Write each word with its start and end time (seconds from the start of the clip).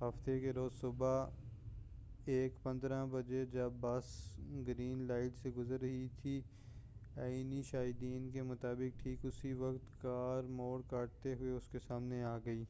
ہفتہ 0.00 0.38
کے 0.40 0.52
روز 0.52 0.78
صبح 0.80 1.26
1:15 2.26 3.04
بجے 3.10 3.44
جب 3.52 3.72
بس 3.80 4.06
گرین 4.66 5.06
لائٹ 5.06 5.42
سے 5.42 5.50
گزر 5.56 5.80
رہی 5.80 6.06
تھی 6.22 6.40
عینی 7.16 7.62
شاہدین 7.62 8.30
کے 8.30 8.42
مطابق 8.42 9.02
ٹھیک 9.02 9.24
اسی 9.24 9.52
وقت 9.58 10.00
کار 10.02 10.50
موڑ 10.52 10.80
کاٹتے 10.90 11.34
ہوئے 11.34 11.52
اس 11.52 11.68
کے 11.72 11.78
سامنے 11.78 12.22
آ 12.24 12.36
گئی 12.44 12.64